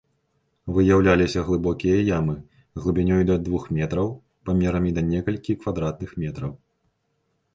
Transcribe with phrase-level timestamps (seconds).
[0.77, 2.35] Выяўляліся глыбокія ямы,
[2.85, 4.07] глыбінёй да двух метраў,
[4.49, 6.51] памерамі да некалькі квадратных метраў.